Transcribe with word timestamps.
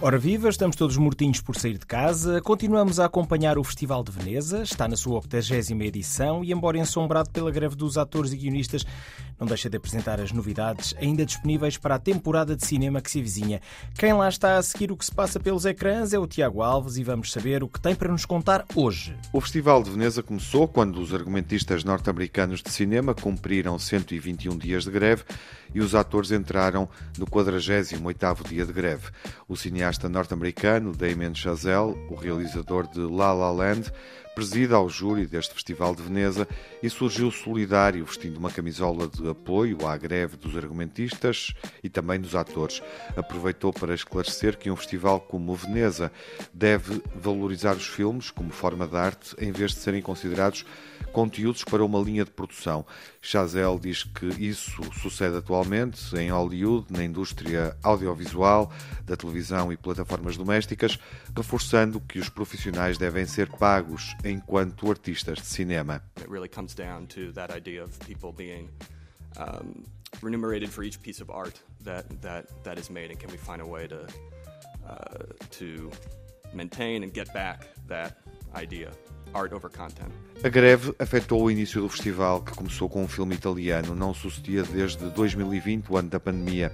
Ora 0.00 0.16
viva, 0.16 0.48
estamos 0.48 0.76
todos 0.76 0.96
mortinhos 0.96 1.40
por 1.40 1.56
sair 1.56 1.76
de 1.76 1.84
casa. 1.84 2.40
Continuamos 2.40 3.00
a 3.00 3.06
acompanhar 3.06 3.58
o 3.58 3.64
Festival 3.64 4.04
de 4.04 4.12
Veneza. 4.12 4.62
Está 4.62 4.86
na 4.86 4.96
sua 4.96 5.16
80 5.16 5.84
edição 5.84 6.44
e, 6.44 6.52
embora 6.52 6.78
ensombrado 6.78 7.30
pela 7.30 7.50
greve 7.50 7.74
dos 7.74 7.98
atores 7.98 8.32
e 8.32 8.36
guionistas, 8.36 8.86
não 9.40 9.44
deixa 9.44 9.68
de 9.68 9.76
apresentar 9.76 10.20
as 10.20 10.30
novidades 10.30 10.94
ainda 11.00 11.26
disponíveis 11.26 11.76
para 11.76 11.96
a 11.96 11.98
temporada 11.98 12.54
de 12.54 12.64
cinema 12.64 13.00
que 13.00 13.10
se 13.10 13.18
avizinha. 13.18 13.60
Quem 13.98 14.12
lá 14.12 14.28
está 14.28 14.56
a 14.56 14.62
seguir 14.62 14.92
o 14.92 14.96
que 14.96 15.04
se 15.04 15.12
passa 15.12 15.40
pelos 15.40 15.64
ecrãs 15.64 16.12
é 16.12 16.18
o 16.18 16.28
Tiago 16.28 16.62
Alves 16.62 16.96
e 16.96 17.02
vamos 17.02 17.32
saber 17.32 17.64
o 17.64 17.68
que 17.68 17.80
tem 17.80 17.96
para 17.96 18.12
nos 18.12 18.24
contar 18.24 18.64
hoje. 18.76 19.16
O 19.32 19.40
Festival 19.40 19.82
de 19.82 19.90
Veneza 19.90 20.22
começou 20.22 20.68
quando 20.68 21.00
os 21.00 21.12
argumentistas 21.12 21.82
norte-americanos 21.82 22.62
de 22.62 22.70
cinema 22.70 23.14
cumpriram 23.14 23.76
121 23.76 24.56
dias 24.56 24.84
de 24.84 24.92
greve 24.92 25.24
e 25.74 25.80
os 25.80 25.96
atores 25.96 26.30
entraram 26.30 26.88
no 27.18 27.26
48º 27.26 28.48
dia 28.48 28.64
de 28.64 28.72
greve. 28.72 29.08
O 29.48 29.56
cineasta 29.56 29.87
norte-americano 30.08 30.92
Damien 30.92 31.32
Chazelle, 31.32 31.94
o 32.10 32.14
realizador 32.14 32.86
de 32.88 33.00
La 33.00 33.32
La 33.32 33.52
Land, 33.52 33.92
presida 34.38 34.76
ao 34.76 34.88
júri 34.88 35.26
deste 35.26 35.52
Festival 35.52 35.96
de 35.96 36.02
Veneza 36.02 36.46
e 36.80 36.88
surgiu 36.88 37.28
solidário 37.28 38.04
vestindo 38.04 38.36
uma 38.36 38.52
camisola 38.52 39.08
de 39.08 39.28
apoio 39.28 39.84
à 39.84 39.96
greve 39.96 40.36
dos 40.36 40.56
argumentistas 40.56 41.52
e 41.82 41.88
também 41.88 42.20
dos 42.20 42.36
atores. 42.36 42.80
Aproveitou 43.16 43.72
para 43.72 43.96
esclarecer 43.96 44.56
que 44.56 44.70
um 44.70 44.76
festival 44.76 45.20
como 45.20 45.56
Veneza 45.56 46.12
deve 46.54 47.02
valorizar 47.16 47.74
os 47.74 47.88
filmes 47.88 48.30
como 48.30 48.50
forma 48.50 48.86
de 48.86 48.96
arte 48.96 49.34
em 49.40 49.50
vez 49.50 49.72
de 49.72 49.78
serem 49.78 50.00
considerados 50.00 50.64
conteúdos 51.12 51.64
para 51.64 51.84
uma 51.84 51.98
linha 51.98 52.24
de 52.24 52.30
produção. 52.30 52.86
Chazelle 53.20 53.78
diz 53.80 54.04
que 54.04 54.26
isso 54.26 54.82
sucede 54.94 55.36
atualmente 55.36 56.16
em 56.16 56.30
Hollywood, 56.30 56.86
na 56.90 57.02
indústria 57.02 57.76
audiovisual, 57.82 58.72
da 59.04 59.16
televisão 59.16 59.72
e 59.72 59.76
plataformas 59.76 60.36
domésticas, 60.36 60.98
reforçando 61.36 62.00
que 62.00 62.18
os 62.18 62.28
profissionais 62.28 62.98
devem 62.98 63.26
ser 63.26 63.48
pagos 63.48 64.14
enquanto 64.28 64.88
artistas 64.88 65.38
de 65.38 65.44
cinema. 65.44 66.02
It 66.16 66.28
really 66.28 66.48
comes 66.48 66.74
down 66.74 67.06
to 67.08 67.32
that 67.32 67.50
idea 67.50 67.82
of 67.82 67.98
people 68.00 68.32
being 68.32 68.70
um, 69.36 69.84
remunerated 70.22 70.70
for 70.70 70.82
each 70.82 71.00
piece 71.02 71.20
of 71.20 71.30
art 71.30 71.60
that 71.82 72.20
that 72.22 72.46
that 72.64 72.78
is 72.78 72.90
made, 72.90 73.10
and 73.10 73.18
can 73.18 73.30
we 73.30 73.36
find 73.36 73.62
a 73.62 73.66
way 73.66 73.86
to 73.86 74.06
uh, 74.88 75.24
to 75.50 75.90
maintain 76.52 77.02
and 77.02 77.12
get 77.12 77.32
back 77.32 77.68
that 77.86 78.18
idea? 78.54 78.92
Art 79.38 79.52
over 79.52 79.70
content. 79.70 80.10
A 80.42 80.48
greve 80.48 80.94
afetou 80.98 81.42
o 81.42 81.50
início 81.50 81.80
do 81.80 81.88
festival, 81.88 82.42
que 82.42 82.52
começou 82.52 82.88
com 82.88 83.02
um 83.02 83.08
filme 83.08 83.34
italiano, 83.34 83.94
não 83.94 84.12
sucedia 84.12 84.62
desde 84.62 85.08
2020, 85.10 85.86
o 85.88 85.96
ano 85.96 86.08
da 86.08 86.18
pandemia. 86.18 86.72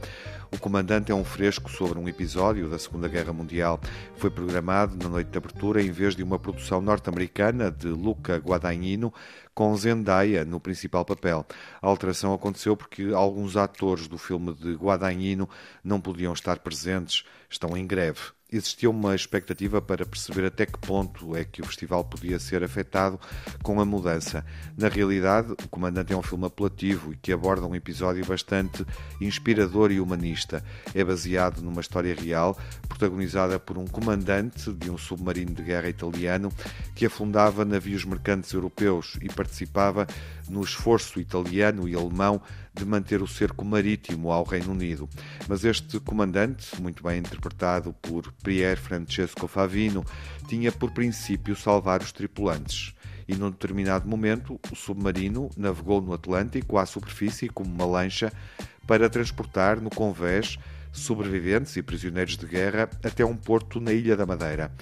O 0.50 0.58
Comandante 0.58 1.12
é 1.12 1.14
um 1.14 1.24
fresco 1.24 1.70
sobre 1.70 1.98
um 1.98 2.08
episódio 2.08 2.68
da 2.68 2.78
Segunda 2.78 3.08
Guerra 3.08 3.32
Mundial. 3.32 3.80
Foi 4.16 4.30
programado 4.30 4.96
na 4.96 5.08
noite 5.08 5.28
de 5.30 5.36
abertura 5.36 5.82
em 5.82 5.90
vez 5.90 6.14
de 6.14 6.22
uma 6.22 6.38
produção 6.38 6.80
norte-americana 6.80 7.70
de 7.70 7.88
Luca 7.88 8.36
Guadagnino, 8.36 9.12
com 9.54 9.76
Zendaya 9.76 10.44
no 10.44 10.60
principal 10.60 11.04
papel. 11.04 11.46
A 11.82 11.86
alteração 11.86 12.32
aconteceu 12.32 12.76
porque 12.76 13.12
alguns 13.14 13.56
atores 13.56 14.08
do 14.08 14.16
filme 14.16 14.54
de 14.54 14.74
Guadagnino 14.74 15.48
não 15.82 16.00
podiam 16.00 16.32
estar 16.32 16.58
presentes, 16.58 17.24
estão 17.48 17.76
em 17.76 17.86
greve 17.86 18.20
existia 18.56 18.88
uma 18.88 19.14
expectativa 19.14 19.82
para 19.82 20.06
perceber 20.06 20.46
até 20.46 20.66
que 20.66 20.78
ponto 20.78 21.34
é 21.36 21.44
que 21.44 21.60
o 21.60 21.66
festival 21.66 22.04
podia 22.04 22.38
ser 22.38 22.62
afetado 22.62 23.18
com 23.62 23.80
a 23.80 23.84
mudança. 23.84 24.44
Na 24.76 24.88
realidade, 24.88 25.52
o 25.52 25.68
Comandante 25.68 26.12
é 26.12 26.16
um 26.16 26.22
filme 26.22 26.46
apelativo 26.46 27.12
e 27.12 27.16
que 27.16 27.32
aborda 27.32 27.66
um 27.66 27.74
episódio 27.74 28.24
bastante 28.24 28.84
inspirador 29.20 29.90
e 29.90 30.00
humanista. 30.00 30.64
É 30.94 31.02
baseado 31.02 31.62
numa 31.62 31.80
história 31.80 32.14
real, 32.14 32.56
protagonizada 32.88 33.58
por 33.58 33.76
um 33.78 33.86
comandante 33.86 34.72
de 34.72 34.90
um 34.90 34.98
submarino 34.98 35.54
de 35.54 35.62
guerra 35.62 35.88
italiano 35.88 36.52
que 36.94 37.06
afundava 37.06 37.64
navios 37.64 38.04
mercantes 38.04 38.52
europeus 38.52 39.18
e 39.20 39.28
participava 39.28 40.06
no 40.48 40.62
esforço 40.62 41.20
italiano 41.20 41.88
e 41.88 41.94
alemão 41.94 42.40
de 42.74 42.84
manter 42.84 43.22
o 43.22 43.26
cerco 43.26 43.64
marítimo 43.64 44.32
ao 44.32 44.44
Reino 44.44 44.72
Unido. 44.72 45.08
Mas 45.48 45.64
este 45.64 46.00
comandante, 46.00 46.80
muito 46.80 47.02
bem 47.02 47.20
interpretado 47.20 47.92
por 48.02 48.32
Pier 48.44 48.76
Francesco 48.76 49.48
Favino, 49.48 50.04
tinha 50.46 50.70
por 50.70 50.92
princípio 50.92 51.56
salvar 51.56 52.02
os 52.02 52.12
tripulantes. 52.12 52.94
E 53.26 53.34
num 53.34 53.50
determinado 53.50 54.06
momento, 54.06 54.60
o 54.70 54.76
submarino 54.76 55.48
navegou 55.56 56.02
no 56.02 56.12
Atlântico 56.12 56.76
à 56.76 56.84
superfície 56.84 57.48
como 57.48 57.74
uma 57.74 57.86
lancha 57.86 58.30
para 58.86 59.08
transportar 59.08 59.80
no 59.80 59.88
convés 59.88 60.58
sobreviventes 60.94 61.76
e 61.76 61.82
prisioneiros 61.82 62.36
de 62.36 62.46
guerra 62.46 62.88
até 63.02 63.24
um 63.24 63.36
porto 63.36 63.80
na 63.80 63.92
Ilha 63.92 64.16
da 64.16 64.24
Madeira. 64.24 64.72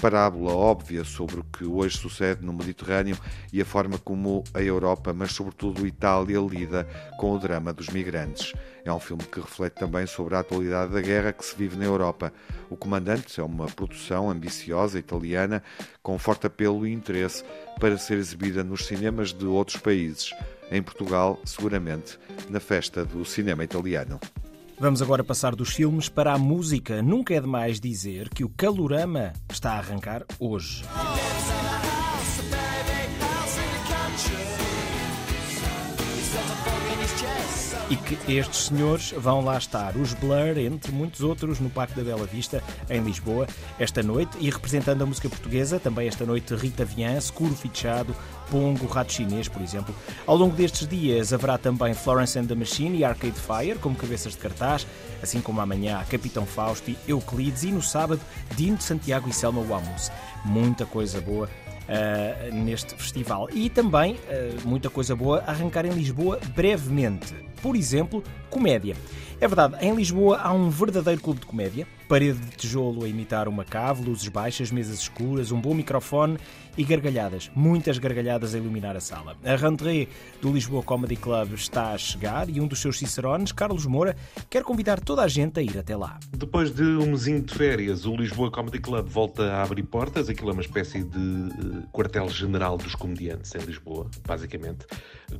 Parábola 0.00 0.52
óbvia 0.52 1.04
sobre 1.04 1.40
o 1.40 1.44
que 1.44 1.64
hoje 1.64 1.98
sucede 1.98 2.44
no 2.44 2.52
Mediterrâneo 2.52 3.16
e 3.52 3.60
a 3.60 3.64
forma 3.64 3.98
como 3.98 4.42
a 4.54 4.62
Europa, 4.62 5.12
mas 5.12 5.32
sobretudo 5.32 5.86
Itália, 5.86 6.38
lida 6.38 6.88
com 7.18 7.32
o 7.34 7.38
drama 7.38 7.72
dos 7.72 7.88
migrantes. 7.88 8.52
É 8.84 8.92
um 8.92 8.98
filme 8.98 9.22
que 9.24 9.40
reflete 9.40 9.74
também 9.74 10.06
sobre 10.06 10.34
a 10.34 10.40
atualidade 10.40 10.92
da 10.92 11.00
guerra 11.00 11.32
que 11.32 11.44
se 11.44 11.56
vive 11.56 11.76
na 11.76 11.84
Europa. 11.84 12.32
O 12.68 12.76
Comandante 12.76 13.38
é 13.38 13.42
uma 13.42 13.66
produção 13.66 14.30
ambiciosa 14.30 14.98
italiana 14.98 15.62
com 16.02 16.18
forte 16.18 16.46
apelo 16.46 16.86
e 16.86 16.92
interesse 16.92 17.44
para 17.78 17.96
ser 17.98 18.18
exibida 18.18 18.64
nos 18.64 18.86
cinemas 18.86 19.32
de 19.32 19.44
outros 19.44 19.76
países. 19.76 20.34
Em 20.70 20.82
Portugal, 20.82 21.38
seguramente, 21.44 22.18
na 22.48 22.58
festa 22.58 23.04
do 23.04 23.24
cinema 23.24 23.62
italiano. 23.62 24.18
Vamos 24.82 25.00
agora 25.00 25.22
passar 25.22 25.54
dos 25.54 25.72
filmes 25.72 26.08
para 26.08 26.32
a 26.32 26.38
música. 26.38 27.00
Nunca 27.00 27.32
é 27.32 27.40
demais 27.40 27.78
dizer 27.78 28.28
que 28.28 28.42
o 28.42 28.48
Calorama 28.48 29.32
está 29.48 29.74
a 29.74 29.78
arrancar 29.78 30.24
hoje. 30.40 30.82
E 37.92 37.96
que 37.96 38.32
estes 38.32 38.68
senhores 38.68 39.12
vão 39.18 39.44
lá 39.44 39.58
estar, 39.58 39.94
os 39.98 40.14
Blur, 40.14 40.56
entre 40.56 40.90
muitos 40.90 41.20
outros, 41.20 41.60
no 41.60 41.68
Parque 41.68 41.92
da 41.94 42.02
Bela 42.02 42.26
Vista, 42.26 42.62
em 42.88 43.02
Lisboa, 43.02 43.46
esta 43.78 44.02
noite, 44.02 44.34
e 44.40 44.48
representando 44.48 45.02
a 45.02 45.06
música 45.06 45.28
portuguesa, 45.28 45.78
também 45.78 46.08
esta 46.08 46.24
noite 46.24 46.54
Rita 46.54 46.86
Vian, 46.86 47.20
Scuro 47.20 47.54
Fichado, 47.54 48.16
Pongo, 48.50 48.86
Rato 48.86 49.12
Chinês, 49.12 49.46
por 49.46 49.60
exemplo. 49.60 49.94
Ao 50.26 50.34
longo 50.34 50.56
destes 50.56 50.88
dias 50.88 51.34
haverá 51.34 51.58
também 51.58 51.92
Florence 51.92 52.38
and 52.38 52.46
the 52.46 52.54
Machine 52.54 52.96
e 52.96 53.04
Arcade 53.04 53.38
Fire, 53.38 53.78
como 53.78 53.94
cabeças 53.94 54.32
de 54.32 54.38
cartaz, 54.38 54.86
assim 55.22 55.42
como 55.42 55.60
amanhã 55.60 56.02
Capitão 56.08 56.46
Fausto 56.46 56.90
e 56.90 56.96
Euclides, 57.06 57.62
e 57.64 57.72
no 57.72 57.82
sábado 57.82 58.22
Dino 58.56 58.78
de 58.78 58.84
Santiago 58.84 59.28
e 59.28 59.34
Selma 59.34 59.60
Wamus. 59.60 60.10
Muita 60.46 60.86
coisa 60.86 61.20
boa 61.20 61.46
Uh, 61.82 62.54
neste 62.54 62.94
festival. 62.94 63.48
E 63.52 63.68
também 63.68 64.14
uh, 64.14 64.68
muita 64.68 64.88
coisa 64.88 65.16
boa 65.16 65.42
arrancar 65.46 65.84
em 65.84 65.90
Lisboa 65.90 66.38
brevemente. 66.54 67.34
Por 67.60 67.74
exemplo, 67.74 68.22
comédia. 68.48 68.96
É 69.40 69.48
verdade, 69.48 69.74
em 69.84 69.92
Lisboa 69.92 70.38
há 70.38 70.52
um 70.52 70.70
verdadeiro 70.70 71.20
clube 71.20 71.40
de 71.40 71.46
comédia. 71.46 71.86
Parede 72.12 72.40
de 72.40 72.56
tijolo 72.58 73.04
a 73.06 73.08
imitar 73.08 73.48
uma 73.48 73.64
cave, 73.64 74.04
luzes 74.04 74.28
baixas, 74.28 74.70
mesas 74.70 74.98
escuras, 75.00 75.50
um 75.50 75.58
bom 75.58 75.72
microfone 75.72 76.36
e 76.76 76.84
gargalhadas. 76.84 77.50
Muitas 77.54 77.96
gargalhadas 77.98 78.54
a 78.54 78.58
iluminar 78.58 78.94
a 78.96 79.00
sala. 79.00 79.34
A 79.42 79.56
rentrée 79.56 80.08
do 80.40 80.52
Lisboa 80.52 80.82
Comedy 80.82 81.16
Club 81.16 81.54
está 81.54 81.92
a 81.92 81.98
chegar 81.98 82.50
e 82.50 82.60
um 82.60 82.66
dos 82.66 82.80
seus 82.80 82.98
cicerones, 82.98 83.50
Carlos 83.52 83.86
Moura, 83.86 84.14
quer 84.48 84.62
convidar 84.62 85.00
toda 85.00 85.22
a 85.22 85.28
gente 85.28 85.58
a 85.58 85.62
ir 85.62 85.78
até 85.78 85.96
lá. 85.96 86.18
Depois 86.36 86.74
de 86.74 86.82
um 86.82 87.12
mesinho 87.12 87.40
de 87.40 87.54
férias, 87.54 88.04
o 88.04 88.14
Lisboa 88.14 88.50
Comedy 88.50 88.78
Club 88.78 89.06
volta 89.06 89.44
a 89.44 89.62
abrir 89.62 89.82
portas. 89.82 90.28
Aquilo 90.28 90.50
é 90.50 90.52
uma 90.52 90.62
espécie 90.62 91.02
de 91.02 91.18
eh, 91.18 91.82
quartel-general 91.92 92.76
dos 92.76 92.94
comediantes 92.94 93.54
em 93.54 93.60
Lisboa, 93.60 94.06
basicamente, 94.26 94.86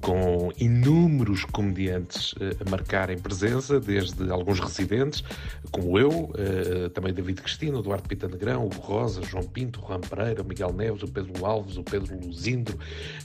com 0.00 0.50
inúmeros 0.58 1.44
comediantes 1.44 2.34
eh, 2.40 2.56
a 2.64 2.70
marcarem 2.70 3.18
presença 3.18 3.78
desde 3.78 4.30
alguns 4.30 4.60
residentes, 4.60 5.22
como 5.70 5.98
eu, 5.98 6.32
eh, 6.62 6.88
também 6.88 7.12
David 7.12 7.40
Cristina, 7.42 7.78
Eduardo 7.78 8.08
Pita 8.08 8.28
Negrão, 8.28 8.66
Hugo 8.66 8.80
Rosa, 8.80 9.22
João 9.22 9.44
Pinto, 9.44 9.80
Juan 9.80 10.00
Pereira, 10.00 10.42
Miguel 10.42 10.72
Neves, 10.72 11.02
o 11.02 11.08
Pedro 11.08 11.44
Alves, 11.44 11.76
o 11.76 11.82
Pedro 11.82 12.18
Luzindo, 12.18 12.78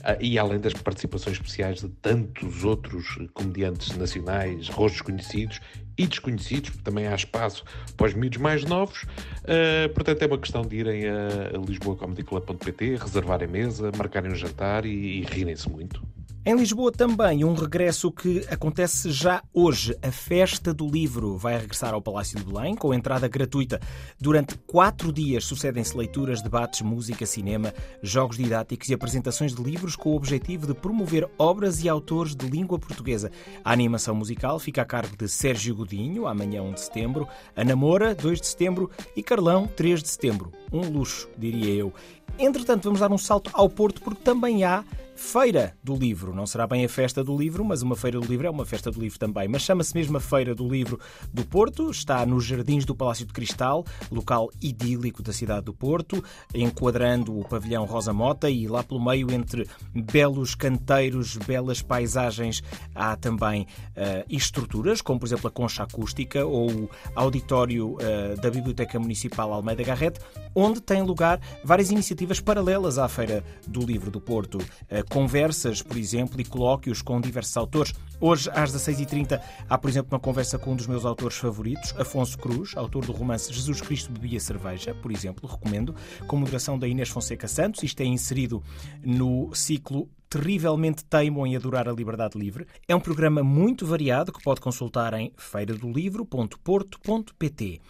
eh, 0.04 0.18
e 0.20 0.38
além 0.38 0.58
das 0.58 0.72
participações 0.72 1.36
especiais 1.36 1.80
de 1.80 1.88
tantos 1.88 2.64
outros 2.64 3.18
comediantes 3.34 3.96
nacionais, 3.96 4.68
rostos 4.68 5.00
conhecidos 5.00 5.60
e 5.96 6.06
desconhecidos, 6.06 6.70
porque 6.70 6.84
também 6.84 7.06
há 7.06 7.14
espaço 7.14 7.64
para 7.96 8.06
os 8.06 8.14
miúdos 8.14 8.38
mais 8.38 8.64
novos. 8.64 9.02
Uh, 9.02 9.92
portanto, 9.92 10.22
é 10.22 10.26
uma 10.26 10.38
questão 10.38 10.62
de 10.62 10.76
irem 10.76 11.08
a 11.08 11.58
lisboacomedyclub.pt, 11.58 12.96
reservarem 12.96 13.48
mesa, 13.48 13.90
marcarem 13.96 14.30
um 14.30 14.36
jantar 14.36 14.86
e, 14.86 14.90
e 14.90 15.22
rirem-se 15.22 15.68
muito. 15.68 16.00
Em 16.46 16.54
Lisboa 16.54 16.90
também 16.90 17.44
um 17.44 17.52
regresso 17.52 18.10
que 18.10 18.46
acontece 18.48 19.10
já 19.10 19.42
hoje. 19.52 19.94
A 20.00 20.10
Festa 20.10 20.72
do 20.72 20.86
Livro 20.86 21.36
vai 21.36 21.58
regressar 21.58 21.92
ao 21.92 22.00
Palácio 22.00 22.38
de 22.38 22.44
Belém 22.44 22.74
com 22.74 22.94
entrada 22.94 23.28
gratuita. 23.28 23.80
Durante 24.18 24.56
quatro 24.66 25.12
dias 25.12 25.44
sucedem-se 25.44 25.96
leituras, 25.96 26.40
debates, 26.40 26.80
música, 26.80 27.26
cinema, 27.26 27.74
jogos 28.02 28.38
didáticos 28.38 28.88
e 28.88 28.94
apresentações 28.94 29.54
de 29.54 29.62
livros 29.62 29.94
com 29.94 30.10
o 30.10 30.16
objetivo 30.16 30.66
de 30.66 30.74
promover 30.74 31.28
obras 31.36 31.82
e 31.84 31.88
autores 31.88 32.34
de 32.34 32.46
língua 32.46 32.78
portuguesa. 32.78 33.30
A 33.62 33.72
animação 33.72 34.14
musical 34.14 34.58
fica 34.58 34.80
a 34.80 34.86
cargo 34.86 35.16
de 35.16 35.28
Sérgio 35.28 35.74
Godinho, 35.74 36.26
amanhã 36.26 36.62
1 36.62 36.72
de 36.72 36.80
setembro, 36.80 37.28
a 37.54 37.64
Namora, 37.64 38.14
2 38.14 38.40
de 38.40 38.46
setembro 38.46 38.90
e 39.14 39.22
Carlão, 39.22 39.66
3 39.66 40.02
de 40.02 40.08
setembro. 40.08 40.52
Um 40.72 40.88
luxo, 40.88 41.28
diria 41.36 41.74
eu. 41.74 41.92
Entretanto, 42.38 42.84
vamos 42.84 43.00
dar 43.00 43.10
um 43.10 43.18
salto 43.18 43.50
ao 43.52 43.68
Porto 43.68 44.00
porque 44.00 44.22
também 44.22 44.64
há 44.64 44.84
Feira 45.18 45.76
do 45.82 45.96
Livro. 45.96 46.32
Não 46.32 46.46
será 46.46 46.64
bem 46.64 46.84
a 46.84 46.88
festa 46.88 47.24
do 47.24 47.36
livro, 47.36 47.64
mas 47.64 47.82
uma 47.82 47.96
Feira 47.96 48.20
do 48.20 48.26
Livro 48.26 48.46
é 48.46 48.50
uma 48.50 48.64
festa 48.64 48.88
do 48.88 49.00
livro 49.00 49.18
também. 49.18 49.48
Mas 49.48 49.62
chama-se 49.62 49.92
mesmo 49.92 50.16
a 50.16 50.20
Feira 50.20 50.54
do 50.54 50.66
Livro 50.68 50.98
do 51.34 51.44
Porto. 51.44 51.90
Está 51.90 52.24
nos 52.24 52.44
Jardins 52.44 52.84
do 52.84 52.94
Palácio 52.94 53.26
de 53.26 53.32
Cristal, 53.32 53.84
local 54.12 54.48
idílico 54.62 55.20
da 55.20 55.32
cidade 55.32 55.66
do 55.66 55.74
Porto, 55.74 56.24
enquadrando 56.54 57.36
o 57.36 57.44
pavilhão 57.44 57.84
Rosa 57.84 58.12
Mota 58.12 58.48
e 58.48 58.68
lá 58.68 58.84
pelo 58.84 59.04
meio, 59.04 59.28
entre 59.32 59.68
belos 59.92 60.54
canteiros, 60.54 61.36
belas 61.36 61.82
paisagens, 61.82 62.62
há 62.94 63.16
também 63.16 63.62
uh, 63.62 64.24
estruturas, 64.30 65.02
como 65.02 65.18
por 65.18 65.26
exemplo 65.26 65.48
a 65.48 65.50
concha 65.50 65.82
acústica 65.82 66.46
ou 66.46 66.70
o 66.70 66.90
auditório 67.16 67.94
uh, 67.94 68.40
da 68.40 68.50
Biblioteca 68.50 69.00
Municipal 69.00 69.52
Almeida 69.52 69.82
Garrete, 69.82 70.20
onde 70.54 70.80
têm 70.80 71.02
lugar 71.02 71.40
várias 71.64 71.90
iniciativas 71.90 72.38
paralelas 72.38 72.98
à 72.98 73.08
Feira 73.08 73.42
do 73.66 73.80
Livro 73.80 74.12
do 74.12 74.20
Porto. 74.20 74.58
Uh, 74.58 75.07
conversas, 75.08 75.82
por 75.82 75.96
exemplo, 75.96 76.40
e 76.40 76.44
colóquios 76.44 77.02
com 77.02 77.20
diversos 77.20 77.56
autores. 77.56 77.92
Hoje, 78.20 78.48
às 78.52 78.72
16h30, 78.72 79.40
há, 79.68 79.78
por 79.78 79.88
exemplo, 79.88 80.14
uma 80.14 80.20
conversa 80.20 80.58
com 80.58 80.72
um 80.72 80.76
dos 80.76 80.86
meus 80.86 81.04
autores 81.04 81.36
favoritos, 81.36 81.94
Afonso 81.98 82.38
Cruz, 82.38 82.76
autor 82.76 83.06
do 83.06 83.12
romance 83.12 83.52
Jesus 83.52 83.80
Cristo 83.80 84.12
Bebia 84.12 84.38
Cerveja, 84.38 84.94
por 84.94 85.10
exemplo, 85.10 85.48
recomendo, 85.48 85.94
com 86.26 86.36
moderação 86.36 86.78
da 86.78 86.86
Inês 86.86 87.08
Fonseca 87.08 87.48
Santos. 87.48 87.82
Isto 87.82 88.02
é 88.02 88.04
inserido 88.04 88.62
no 89.02 89.50
ciclo 89.54 90.08
terrivelmente 90.28 91.04
teimam 91.04 91.46
em 91.46 91.56
adorar 91.56 91.88
a 91.88 91.92
liberdade 91.92 92.38
livre. 92.38 92.66
É 92.86 92.94
um 92.94 93.00
programa 93.00 93.42
muito 93.42 93.86
variado 93.86 94.30
que 94.32 94.42
pode 94.42 94.60
consultar 94.60 95.14
em 95.14 95.32
feiradolivro.porto.pt. 95.36 97.80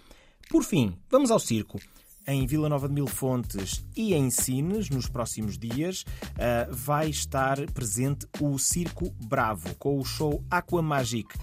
Por 0.49 0.63
fim, 0.63 0.97
vamos 1.11 1.31
ao 1.31 1.39
circo 1.39 1.79
em 2.29 2.47
Vila 2.47 2.69
Nova 2.69 2.87
de 2.87 2.95
Mil 2.95 3.07
Fontes 3.07 3.85
e 3.97 4.13
em 4.15 4.29
Sines, 4.29 4.91
nos 4.91 5.09
próximos 5.09 5.59
dias, 5.59 6.03
uh, 6.03 6.71
vai 6.71 7.09
estar 7.09 7.59
presente 7.73 8.27
o 8.39 8.59
Circo 8.59 9.11
Bravo, 9.25 9.75
com 9.77 9.99
o 9.99 10.05
show 10.05 10.45
Aqua 10.51 10.83
Magic 10.83 11.35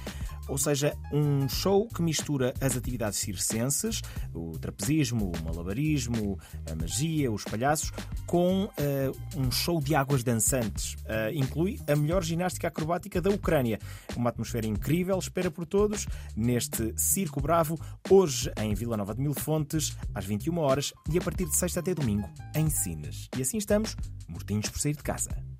ou 0.48 0.58
seja, 0.58 0.96
um 1.12 1.48
show 1.48 1.88
que 1.88 2.02
mistura 2.02 2.54
as 2.62 2.76
atividades 2.76 3.20
circenses, 3.20 4.02
o 4.34 4.52
trapezismo, 4.58 5.32
o 5.32 5.44
malabarismo, 5.44 6.40
a 6.70 6.76
magia, 6.76 7.32
os 7.32 7.44
palhaços, 7.44 7.92
com 8.26 8.66
uh, 8.66 9.40
um 9.40 9.52
show 9.52 9.80
de 9.82 9.96
águas 9.96 10.24
dançantes. 10.24 10.94
Uh, 10.94 11.34
inclui 11.34 11.80
a 11.88 11.96
melhor 11.96 12.24
ginástica 12.24 12.68
acrobática 12.68 13.22
da 13.22 13.30
Ucrânia. 13.30 13.80
Uma 14.16 14.30
atmosfera 14.30 14.68
incrível, 14.68 15.18
espera 15.18 15.50
por 15.50 15.66
todos 15.66 16.06
neste 16.36 16.94
Circo 16.98 17.42
Bravo, 17.42 17.80
hoje 18.10 18.52
em 18.58 18.74
Vila 18.74 18.98
Nova 18.98 19.14
de 19.14 19.22
Mil 19.22 19.34
Fontes, 19.34 19.96
às 20.14 20.26
21 20.26 20.58
horas 20.60 20.94
e 21.12 21.18
a 21.18 21.22
partir 21.22 21.46
de 21.46 21.56
sexta 21.56 21.80
até 21.80 21.94
domingo, 21.94 22.30
em 22.56 22.70
Sines. 22.70 23.30
E 23.38 23.42
assim 23.42 23.58
estamos, 23.58 23.96
mortinhos 24.28 24.70
por 24.70 24.80
sair 24.80 24.96
de 24.96 25.04
casa. 25.04 25.55